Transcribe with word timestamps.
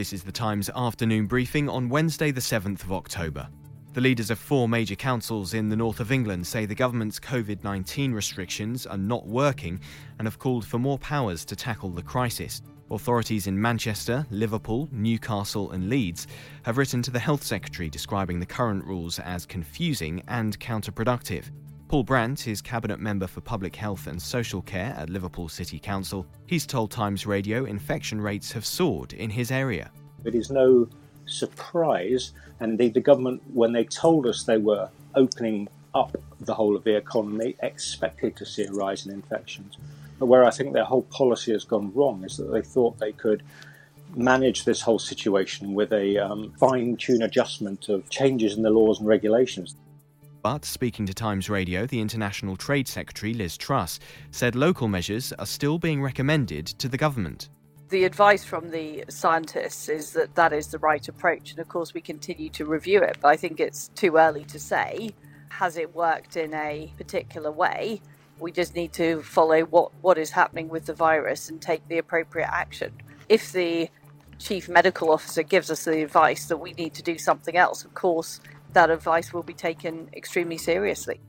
This 0.00 0.14
is 0.14 0.22
the 0.22 0.32
Times 0.32 0.70
afternoon 0.74 1.26
briefing 1.26 1.68
on 1.68 1.90
Wednesday, 1.90 2.30
the 2.30 2.40
7th 2.40 2.84
of 2.84 2.90
October. 2.90 3.46
The 3.92 4.00
leaders 4.00 4.30
of 4.30 4.38
four 4.38 4.66
major 4.66 4.94
councils 4.94 5.52
in 5.52 5.68
the 5.68 5.76
north 5.76 6.00
of 6.00 6.10
England 6.10 6.46
say 6.46 6.64
the 6.64 6.74
government's 6.74 7.20
COVID 7.20 7.62
19 7.62 8.14
restrictions 8.14 8.86
are 8.86 8.96
not 8.96 9.26
working 9.26 9.78
and 10.18 10.26
have 10.26 10.38
called 10.38 10.64
for 10.64 10.78
more 10.78 10.96
powers 10.96 11.44
to 11.44 11.54
tackle 11.54 11.90
the 11.90 12.00
crisis. 12.00 12.62
Authorities 12.90 13.46
in 13.46 13.60
Manchester, 13.60 14.26
Liverpool, 14.30 14.88
Newcastle, 14.90 15.72
and 15.72 15.90
Leeds 15.90 16.28
have 16.62 16.78
written 16.78 17.02
to 17.02 17.10
the 17.10 17.18
Health 17.18 17.42
Secretary 17.42 17.90
describing 17.90 18.40
the 18.40 18.46
current 18.46 18.82
rules 18.86 19.18
as 19.18 19.44
confusing 19.44 20.22
and 20.28 20.58
counterproductive. 20.60 21.50
Paul 21.90 22.04
Brant 22.04 22.46
is 22.46 22.62
Cabinet 22.62 23.00
Member 23.00 23.26
for 23.26 23.40
Public 23.40 23.74
Health 23.74 24.06
and 24.06 24.22
Social 24.22 24.62
Care 24.62 24.94
at 24.96 25.10
Liverpool 25.10 25.48
City 25.48 25.80
Council. 25.80 26.24
He's 26.46 26.64
told 26.64 26.92
Times 26.92 27.26
Radio 27.26 27.64
infection 27.64 28.20
rates 28.20 28.52
have 28.52 28.64
soared 28.64 29.12
in 29.12 29.28
his 29.28 29.50
area. 29.50 29.90
It 30.24 30.36
is 30.36 30.52
no 30.52 30.88
surprise, 31.26 32.30
and 32.60 32.70
indeed 32.70 32.94
the 32.94 33.00
government, 33.00 33.42
when 33.52 33.72
they 33.72 33.82
told 33.82 34.28
us 34.28 34.44
they 34.44 34.56
were 34.56 34.88
opening 35.16 35.68
up 35.92 36.16
the 36.38 36.54
whole 36.54 36.76
of 36.76 36.84
the 36.84 36.94
economy, 36.94 37.56
expected 37.60 38.36
to 38.36 38.46
see 38.46 38.66
a 38.66 38.70
rise 38.70 39.04
in 39.04 39.12
infections. 39.12 39.76
But 40.20 40.26
where 40.26 40.44
I 40.44 40.52
think 40.52 40.72
their 40.72 40.84
whole 40.84 41.02
policy 41.02 41.50
has 41.50 41.64
gone 41.64 41.92
wrong 41.92 42.22
is 42.22 42.36
that 42.36 42.52
they 42.52 42.62
thought 42.62 43.00
they 43.00 43.10
could 43.10 43.42
manage 44.14 44.64
this 44.64 44.80
whole 44.80 45.00
situation 45.00 45.74
with 45.74 45.92
a 45.92 46.18
um, 46.18 46.52
fine 46.52 46.96
tune 46.98 47.22
adjustment 47.22 47.88
of 47.88 48.08
changes 48.10 48.56
in 48.56 48.62
the 48.62 48.70
laws 48.70 49.00
and 49.00 49.08
regulations. 49.08 49.74
But 50.42 50.64
speaking 50.64 51.04
to 51.06 51.12
Times 51.12 51.50
Radio, 51.50 51.86
the 51.86 52.00
International 52.00 52.56
Trade 52.56 52.88
Secretary 52.88 53.34
Liz 53.34 53.58
Truss 53.58 54.00
said 54.30 54.54
local 54.54 54.88
measures 54.88 55.34
are 55.34 55.46
still 55.46 55.78
being 55.78 56.02
recommended 56.02 56.66
to 56.66 56.88
the 56.88 56.96
government. 56.96 57.50
The 57.90 58.04
advice 58.04 58.44
from 58.44 58.70
the 58.70 59.04
scientists 59.08 59.88
is 59.88 60.12
that 60.12 60.36
that 60.36 60.52
is 60.52 60.68
the 60.68 60.78
right 60.78 61.06
approach, 61.08 61.50
and 61.50 61.58
of 61.58 61.68
course, 61.68 61.92
we 61.92 62.00
continue 62.00 62.48
to 62.50 62.64
review 62.64 63.02
it. 63.02 63.18
But 63.20 63.28
I 63.28 63.36
think 63.36 63.60
it's 63.60 63.88
too 63.88 64.16
early 64.16 64.44
to 64.44 64.58
say 64.58 65.10
has 65.50 65.76
it 65.76 65.94
worked 65.94 66.36
in 66.36 66.54
a 66.54 66.92
particular 66.96 67.50
way. 67.50 68.00
We 68.38 68.52
just 68.52 68.74
need 68.74 68.92
to 68.94 69.20
follow 69.22 69.62
what, 69.62 69.90
what 70.00 70.16
is 70.16 70.30
happening 70.30 70.68
with 70.68 70.86
the 70.86 70.94
virus 70.94 71.50
and 71.50 71.60
take 71.60 71.86
the 71.88 71.98
appropriate 71.98 72.48
action. 72.50 72.92
If 73.28 73.52
the 73.52 73.90
chief 74.38 74.68
medical 74.68 75.10
officer 75.10 75.42
gives 75.42 75.70
us 75.70 75.84
the 75.84 76.02
advice 76.02 76.46
that 76.46 76.56
we 76.56 76.72
need 76.72 76.94
to 76.94 77.02
do 77.02 77.18
something 77.18 77.56
else, 77.56 77.84
of 77.84 77.92
course, 77.94 78.40
that 78.72 78.90
advice 78.90 79.32
will 79.32 79.42
be 79.42 79.54
taken 79.54 80.08
extremely 80.14 80.58
seriously. 80.58 81.20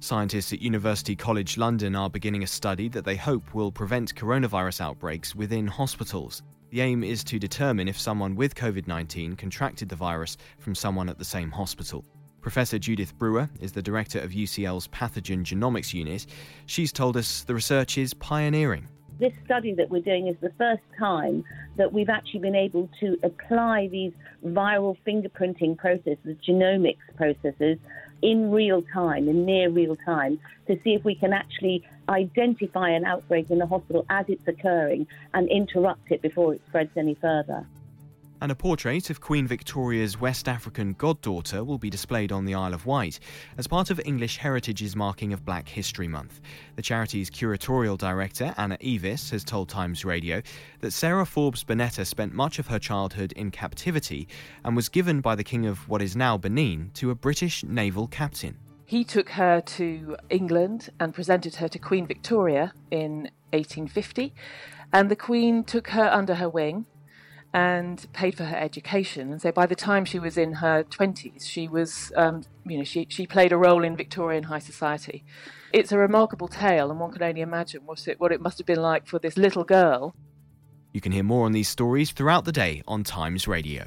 Scientists 0.00 0.52
at 0.52 0.62
University 0.62 1.14
College 1.14 1.58
London 1.58 1.94
are 1.94 2.08
beginning 2.08 2.42
a 2.42 2.46
study 2.46 2.88
that 2.88 3.04
they 3.04 3.16
hope 3.16 3.52
will 3.52 3.70
prevent 3.70 4.14
coronavirus 4.14 4.80
outbreaks 4.80 5.34
within 5.34 5.66
hospitals. 5.66 6.42
The 6.70 6.80
aim 6.80 7.04
is 7.04 7.22
to 7.24 7.38
determine 7.38 7.88
if 7.88 8.00
someone 8.00 8.34
with 8.34 8.54
COVID 8.54 8.86
19 8.86 9.36
contracted 9.36 9.88
the 9.88 9.96
virus 9.96 10.36
from 10.58 10.74
someone 10.74 11.08
at 11.08 11.18
the 11.18 11.24
same 11.24 11.50
hospital. 11.50 12.04
Professor 12.40 12.78
Judith 12.78 13.16
Breuer 13.18 13.50
is 13.60 13.72
the 13.72 13.82
director 13.82 14.20
of 14.20 14.30
UCL's 14.30 14.88
Pathogen 14.88 15.44
Genomics 15.44 15.92
Unit. 15.92 16.26
She's 16.64 16.92
told 16.92 17.18
us 17.18 17.42
the 17.42 17.54
research 17.54 17.98
is 17.98 18.14
pioneering 18.14 18.88
this 19.20 19.32
study 19.44 19.74
that 19.74 19.90
we're 19.90 20.00
doing 20.00 20.26
is 20.26 20.36
the 20.40 20.52
first 20.58 20.82
time 20.98 21.44
that 21.76 21.92
we've 21.92 22.08
actually 22.08 22.40
been 22.40 22.56
able 22.56 22.88
to 22.98 23.18
apply 23.22 23.86
these 23.88 24.12
viral 24.44 24.96
fingerprinting 25.06 25.76
processes, 25.76 26.36
genomics 26.46 26.96
processes, 27.16 27.78
in 28.22 28.50
real 28.50 28.82
time, 28.82 29.28
in 29.28 29.44
near 29.44 29.70
real 29.70 29.96
time, 29.96 30.38
to 30.66 30.78
see 30.82 30.94
if 30.94 31.04
we 31.04 31.14
can 31.14 31.32
actually 31.32 31.86
identify 32.08 32.90
an 32.90 33.04
outbreak 33.04 33.50
in 33.50 33.58
the 33.58 33.66
hospital 33.66 34.04
as 34.10 34.26
it's 34.28 34.46
occurring 34.48 35.06
and 35.32 35.48
interrupt 35.48 36.10
it 36.10 36.20
before 36.20 36.54
it 36.54 36.60
spreads 36.68 36.90
any 36.96 37.14
further 37.14 37.64
and 38.40 38.50
a 38.50 38.54
portrait 38.54 39.10
of 39.10 39.20
Queen 39.20 39.46
Victoria's 39.46 40.20
West 40.20 40.48
African 40.48 40.94
goddaughter 40.94 41.62
will 41.62 41.78
be 41.78 41.90
displayed 41.90 42.32
on 42.32 42.44
the 42.44 42.54
Isle 42.54 42.74
of 42.74 42.86
Wight 42.86 43.20
as 43.58 43.66
part 43.66 43.90
of 43.90 44.00
English 44.04 44.38
Heritage's 44.38 44.96
marking 44.96 45.32
of 45.32 45.44
Black 45.44 45.68
History 45.68 46.08
Month. 46.08 46.40
The 46.76 46.82
charity's 46.82 47.30
curatorial 47.30 47.98
director, 47.98 48.54
Anna 48.56 48.78
Eavis, 48.78 49.30
has 49.30 49.44
told 49.44 49.68
Times 49.68 50.04
Radio 50.04 50.42
that 50.80 50.92
Sarah 50.92 51.26
Forbes 51.26 51.64
Bonetta 51.64 52.06
spent 52.06 52.32
much 52.32 52.58
of 52.58 52.68
her 52.68 52.78
childhood 52.78 53.32
in 53.32 53.50
captivity 53.50 54.28
and 54.64 54.74
was 54.74 54.88
given 54.88 55.20
by 55.20 55.34
the 55.34 55.44
King 55.44 55.66
of 55.66 55.88
what 55.88 56.00
is 56.00 56.16
now 56.16 56.38
Benin 56.38 56.90
to 56.94 57.10
a 57.10 57.14
British 57.14 57.62
naval 57.64 58.06
captain. 58.06 58.56
He 58.86 59.04
took 59.04 59.28
her 59.30 59.60
to 59.60 60.16
England 60.30 60.88
and 60.98 61.14
presented 61.14 61.56
her 61.56 61.68
to 61.68 61.78
Queen 61.78 62.06
Victoria 62.06 62.72
in 62.90 63.30
1850, 63.52 64.32
and 64.92 65.08
the 65.10 65.16
Queen 65.16 65.62
took 65.62 65.88
her 65.90 66.10
under 66.12 66.34
her 66.34 66.48
wing 66.48 66.86
and 67.52 68.06
paid 68.12 68.36
for 68.36 68.44
her 68.44 68.56
education. 68.56 69.32
And 69.32 69.42
so 69.42 69.50
by 69.50 69.66
the 69.66 69.74
time 69.74 70.04
she 70.04 70.18
was 70.18 70.38
in 70.38 70.54
her 70.54 70.84
20s, 70.84 71.46
she 71.46 71.66
was, 71.66 72.12
um, 72.16 72.42
you 72.64 72.78
know, 72.78 72.84
she, 72.84 73.06
she 73.08 73.26
played 73.26 73.52
a 73.52 73.56
role 73.56 73.82
in 73.82 73.96
Victorian 73.96 74.44
high 74.44 74.60
society. 74.60 75.24
It's 75.72 75.92
a 75.92 75.98
remarkable 75.98 76.48
tale, 76.48 76.90
and 76.90 77.00
one 77.00 77.12
can 77.12 77.22
only 77.22 77.40
imagine 77.40 77.82
what 77.84 78.06
it, 78.06 78.20
what 78.20 78.32
it 78.32 78.40
must 78.40 78.58
have 78.58 78.66
been 78.66 78.82
like 78.82 79.06
for 79.06 79.18
this 79.18 79.36
little 79.36 79.64
girl. 79.64 80.14
You 80.92 81.00
can 81.00 81.12
hear 81.12 81.22
more 81.22 81.46
on 81.46 81.52
these 81.52 81.68
stories 81.68 82.10
throughout 82.10 82.44
the 82.44 82.52
day 82.52 82.82
on 82.86 83.04
Times 83.04 83.46
Radio. 83.46 83.86